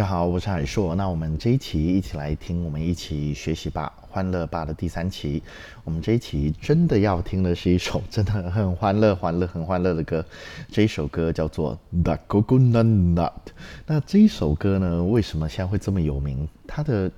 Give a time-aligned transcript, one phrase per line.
[0.00, 0.94] 大家好，我是海硕。
[0.94, 5.42] 那我们这一期一起来听，我们一起学习吧，欢乐吧的第三期。
[5.84, 10.24] 我们这一期真的要听的是一首真的很欢乐、欢乐、很欢乐的歌。
[10.70, 13.14] 这一首歌叫做《The g o g o Nut》。
[13.86, 16.48] 那这一首歌呢，为什么现在会这么有名？
[16.66, 17.12] 它的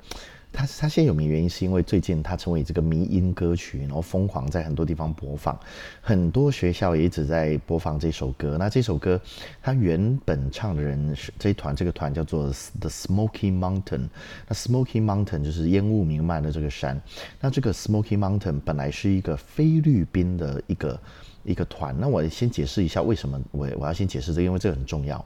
[0.52, 5.58] 它它现在有名原因是因为最近它成为这个迷音歌曲，然后疯狂在很多地方播放，
[6.00, 8.56] 很多学校也一直在播放这首歌。
[8.58, 9.20] 那这首歌
[9.62, 14.08] 它原本唱的人是这一团，这个团叫做 The Smoky Mountain。
[14.46, 17.00] 那 Smoky Mountain 就是烟雾弥漫的这个山。
[17.40, 21.00] 那这个 Smoky Mountain 本来是一个菲律宾的一个
[21.44, 21.98] 一个团。
[21.98, 25.24] 那我先解释一下为什么我我要先解释这，因为这个很重要。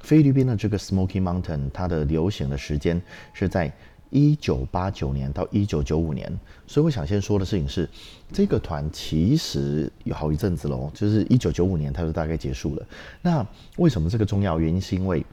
[0.00, 3.00] 菲律宾的这个 Smoky Mountain 它的流行的时间
[3.32, 3.72] 是在
[4.12, 6.30] 一九八九年到一九九五年，
[6.66, 7.88] 所以我想先说的事情是，
[8.30, 12.86] 这个团其实有好一阵子喽，就是一九九五年它就大概结束了。
[13.22, 13.44] 那
[13.78, 14.60] 为什么这个重要？
[14.60, 15.24] 原因是因为，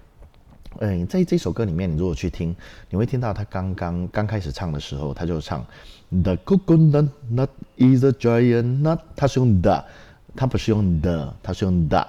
[0.80, 2.55] 嗯，在这首歌里面，你如果去听，
[2.89, 5.66] 你会听到他刚刚刚开始唱的时候，他就唱
[6.09, 9.83] The coconut nut is a giant nut，他是用 the，
[10.38, 12.07] 他不是用 the，他是用 the，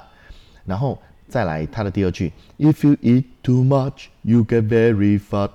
[0.65, 5.51] 然后再来他的第二句，If you eat too much, you get very fat。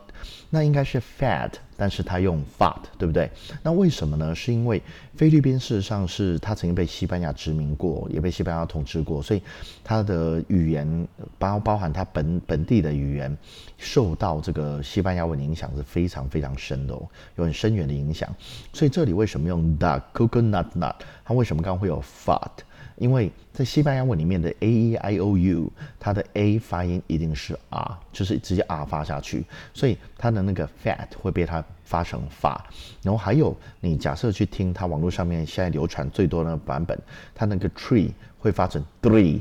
[0.50, 3.30] 那应该是 fat，但是他用 fat，对不对？
[3.64, 4.34] 那为什么呢？
[4.34, 4.82] 是因为
[5.16, 9.42] 菲律宾事实上是他曾经被西班牙殖民过，也被西班牙统治过，所以
[9.84, 13.36] 他的语言包包含他本本地的语言，
[13.78, 18.30] 受到这个西班牙文影响是非常非常深的哦，有很深远的影响。
[18.74, 20.96] 所以这里为什么用 the coconut nut？
[21.24, 22.52] 它为什么刚刚会有 fat？
[22.98, 32.64] 因为在西班牙文里面的 a e i o u，它的 a 发音一定是 r，就是直接 r 发下去，所以它的那个 fat 会被它发成发。
[33.02, 36.98] 然后还有，你假设去听它网络上面现在流传最多的版本，
[37.34, 39.40] 它那个 tree 会发成 three，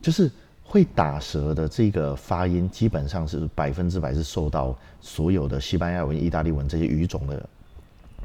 [0.00, 0.30] 就是
[0.62, 7.48] 会打舌的这个发音，基本上是百分之百是受到所有的西班牙文、意大利文这些语种的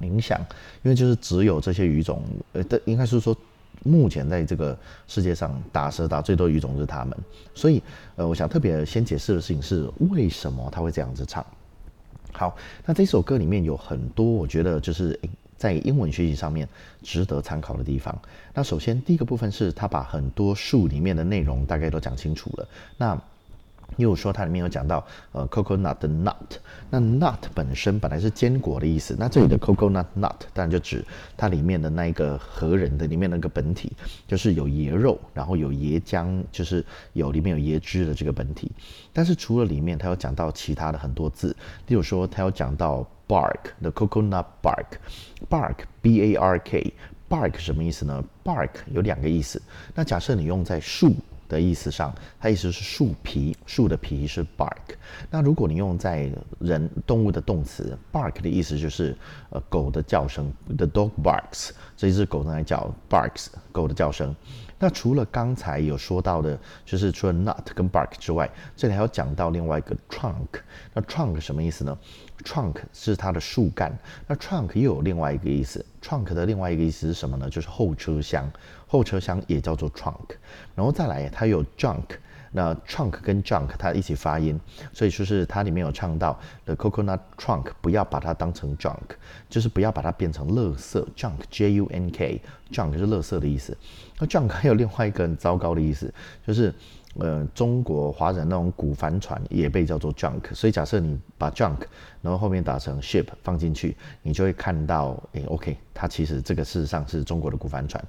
[0.01, 0.39] 影响，
[0.83, 2.23] 因为就是只有这些语种，
[2.53, 3.35] 呃，的应该是说。
[3.83, 4.77] 目前在这个
[5.07, 7.17] 世界上打舌打最多语种是他们，
[7.55, 7.81] 所以
[8.17, 11.45] 呃，我想特别先解释的事情是为什么他会这样子唱。
[12.39, 12.55] 好，
[12.85, 15.19] 那这首歌里面有很多我觉得就是
[15.57, 16.65] 在英文学习上面
[17.03, 18.17] 值得参考的地方。
[18.53, 22.65] 那首先第一个部分是他把很多树里面的内容大概都讲清楚了。
[22.95, 23.21] 那
[23.97, 26.35] 又说它里面有讲到，呃，coconut 的 nut，
[26.89, 31.03] 那 nut 本身本来是坚果的意思，那这里的 coconut nut 当然就指
[31.35, 33.91] 它里面的那一个核仁的里面那个本体，
[34.27, 38.71] 就是有椰肉，然后有椰浆，就是有里面有椰汁的这个本体。
[39.11, 41.55] 但是除了里面，它有讲到其他的很多字，
[41.87, 49.61] 例如说它有讲到 bark 的 coconut bark，bark b a r k，bark 什么意思呢？bark 有两个意思，
[49.93, 51.13] 那假设你用在树。
[51.49, 54.95] 的意思上，它意思是树皮，树的皮是 bark。
[55.29, 59.17] 那如果你用在人动物的动词，bark 的意思就是
[59.49, 64.33] 呃狗的叫声，the dog barks，这一只狗在叫 barks，狗的叫声。
[64.79, 70.61] 那除了刚才有说到的，就是除了 nut 跟 bark 之外，这里还要讲到另外一个 trunk。
[70.93, 71.97] 那 trunk 什么意思呢
[72.43, 73.95] ？trunk 是它的树干。
[74.25, 77.49] 那 trunk 又有另外一个意思，trunk 的另外一个意思是什么呢？
[77.49, 78.49] 就是后车厢。
[78.87, 80.37] 后车厢也叫做 trunk。
[80.73, 82.05] 然后再来，它有 junk。
[82.51, 84.59] 那 trunk 跟 junk 它一起发音，
[84.91, 88.97] 所以说是它里面有唱到 the coconut trunk，不要把它当成 junk，
[89.47, 92.41] 就是不要把它变成垃圾 junk J U N K
[92.71, 93.77] junk 是垃圾的意思。
[94.19, 96.13] 那 junk 还有另外一个很糟糕的意思，
[96.45, 96.71] 就是。
[97.19, 101.79] 呃，中国华人那种古帆船也被叫做 junk，所以假设你把 junk，
[102.21, 108.01] 然后后面打成 ship 放进去，你就会看到，诶 o k 它其实这个事实上是中国的古帆船。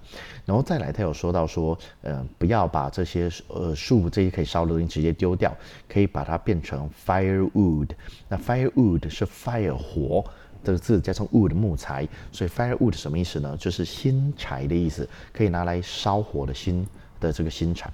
[0.44, 5.56] 然后再来，他有说到说，呃，不要把这些呃树这些可以烧的东西直接丢掉，
[5.88, 7.88] 可以把它变成 firewood。
[8.28, 10.22] 那 firewood 是 fire 火
[10.62, 13.56] 这个字加上 wood 木材，所以 firewood 什么意思呢？
[13.56, 16.86] 就是新柴的意思，可以拿来烧火的新
[17.18, 17.90] 的这个新柴。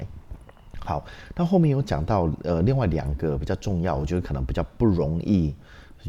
[0.80, 1.04] 好，
[1.34, 5.52] 那后面有讲到，呃，另外两个比较重要，我觉得可能比较不容易，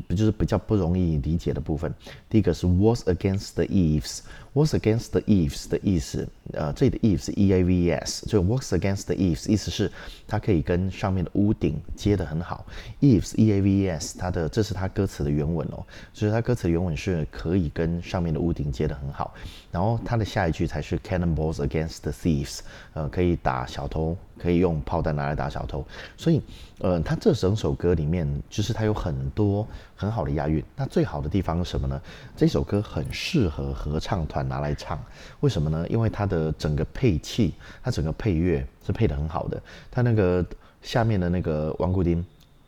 [0.07, 1.91] 不就是比较不容易理解的部分。
[2.29, 8.69] 第一个是 was against the eaves，was against the eaves 的意思，呃，这里的 eaves e a v e s，就 works
[8.69, 9.91] against the eaves，意思是
[10.25, 12.65] 它可以跟上面的屋顶接得很好。
[13.01, 19.33] eaves e a v s 它的这是它歌词的原文哦，所以它歌词原文是可以跟上面的屋顶接得很好。
[19.71, 22.59] 然后它的下一句才是 cannonballs against the thieves，
[22.93, 25.85] 呃，可以打小偷，可以用炮弹拿来打小偷。
[26.15, 26.41] 所以，
[26.79, 30.63] 呃，它这整首歌里面就是它有很多很好的押韵。
[30.75, 32.01] 那最好的地方是什么呢？
[32.35, 34.47] 这首歌很适合合唱团。
[34.47, 35.03] 拿来唱，
[35.41, 35.85] 为什么呢？
[35.89, 37.53] 因为它的整个配器，
[37.83, 39.61] 它整个配乐是配的很好的。
[39.91, 40.45] 它那个
[40.81, 42.25] 下面的那个王古丁，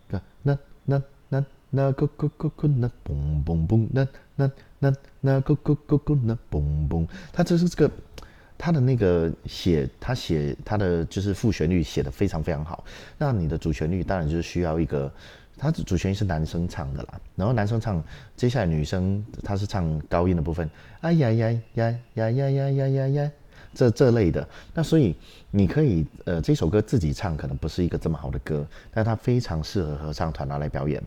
[0.10, 7.94] 那那那那那咕咕咕咕那嘣嘣嘣那那那那咕咕咕咕那嘣嘣，他这是这个
[8.58, 12.84] 他的那个写他写他的就是副旋律写的非常非常好。
[13.18, 15.12] 那你的主旋律当然就是需要一个，
[15.58, 18.04] 他主旋律是男生唱的啦，然后男生唱，
[18.36, 20.70] 接下来女生她是唱高音的部分，
[21.02, 23.32] 哎呀呀呀呀呀呀呀呀呀。
[23.74, 25.16] 这这类的，那所以
[25.52, 31.02] 你可以，呃，这首歌自己唱可能不是一个这么好的歌，但它非常适合合唱团拿来表演。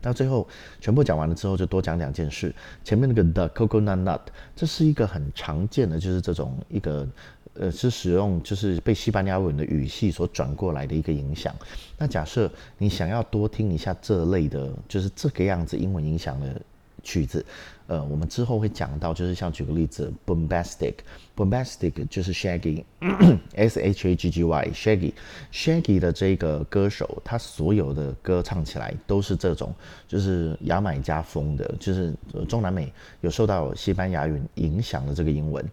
[0.00, 0.46] 那最后
[0.80, 2.54] 全部讲完了之后，就多讲两件事。
[2.84, 4.20] 前面那个 the coconut nut，
[4.54, 7.06] 这是一个很常见的，就是这种一个，
[7.54, 11.54] 呃，是使用就是被西班牙文的语系所转过来的一个影响。
[11.96, 16.60] 那假设你想要多听一下这类的，就是这个样子英文影响的。
[17.04, 17.46] 曲子，
[17.88, 29.74] 呃，我们之后会讲到，就是像举个例子，bombastic，bombastic 就是 Shaggy，S H A G G Y，Shaggy，Shaggy 的这个歌手，他所有的歌唱起来都是这种，
[30.06, 32.14] 就是牙买加风的，就是
[32.46, 32.92] 中南美
[33.22, 35.64] 有受到西班牙语影响的这个英文。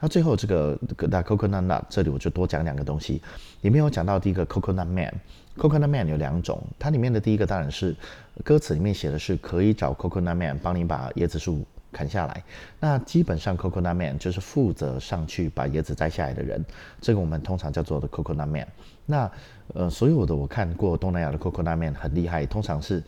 [0.00, 0.76] 那最后这个
[1.08, 3.22] 那 Coconut Nut，这里我就多讲两个东西，
[3.60, 5.14] 里面有讲到第一个 Coconut Man。
[5.56, 7.94] Coconut Man 有两种，它里面的第一个当然是
[8.42, 11.59] 歌词里面写的是可以找 Coconut Man 帮你把椰子树
[11.92, 12.42] 砍下来。
[12.78, 16.64] 那基本上 Coconut Man 就是负责上去把椰子摘下来的人，
[17.00, 18.66] 这个我们通常叫做的 Coconut Man。
[19.06, 19.30] 那
[19.74, 23.02] 呃，所有的我看过东南亚的 Coconut Man 很厉害，通常是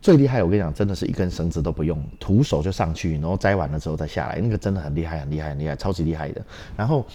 [0.00, 0.42] 最厉害。
[0.42, 6.44] 我跟你讲，真的是一根绳子都不用，徒手就上去，然后摘完了之后再下来，那个真的很厉害，很厉害，很厉害，超级厉害的。
[6.76, 7.06] 然后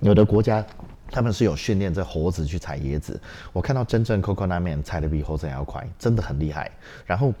[0.00, 0.64] 有的国家。
[1.08, 3.18] 他们是有训练这猴子去采椰子，
[3.52, 6.68] 我看到真正 Coconut Man 采的比猴子还要快，真的很厉害。
[7.04, 7.32] 然后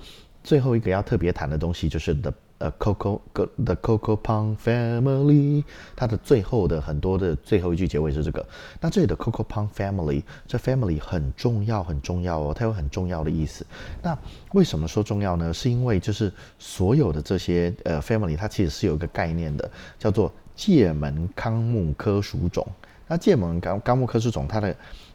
[0.46, 5.64] 最后一个要特别谈的东西就是 The 呃 Coco The Coco Pong Family，
[5.96, 8.46] 它的最后的很多的最后一句结尾是这个。
[8.80, 13.66] 那这里的 Coco Pong Family，这 Family 很重要很重要哦，它有很重要的意思。
[14.00, 14.16] 那
[14.52, 15.52] 为什么说重要呢？
[15.52, 22.64] 是因为就是所有的这些呃 Family，它其实是有一个概念的，叫做界门纲目科属种。
[23.08, 24.74] 那芥门纲纲目科属种，它的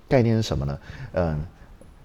[0.10, 0.80] 概念是什么呢？
[1.14, 1.42] 嗯，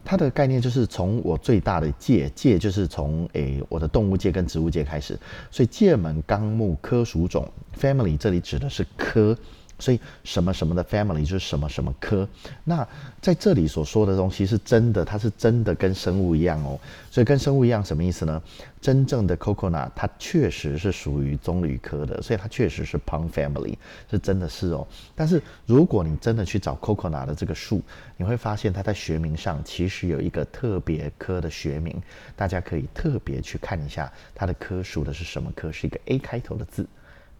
[0.07, 5.19] 它的概念就是从我最大的界界，就是从诶我的动物界跟植物界开始，
[5.51, 9.37] 所以界门纲目科属种 family 这里指的是科。
[9.79, 12.29] 所以什么什么的 family 就是什么什么科，
[12.65, 12.87] 那
[13.21, 16.79] 在这里所说的东西是真的，它是真的跟生物一样哦。
[17.11, 18.43] 所以跟生物一样什么意思呢？
[18.81, 23.75] 真正的 coconut 它确实是属于棕榈科的，所以它确实是 palm family，
[24.11, 24.87] 是真的是哦。
[25.15, 27.83] 但是如果你真的去找 coconut 的这个树，
[28.17, 32.01] 你会发现它在学名上其实有一个特别科的学名，
[32.37, 36.87] 大家可以特别去看一下它的科属的是什么科，是一个 A 开头的字。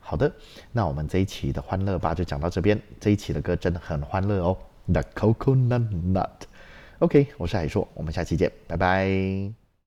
[0.09, 0.33] 好的，
[0.71, 2.81] 那我们这一期的欢乐吧就讲到这边。
[3.01, 4.57] 这一期的歌真的很欢乐哦
[4.87, 6.47] ，The Coconut Nut。
[7.01, 9.66] OK，我是海硕，我们下期见，拜拜。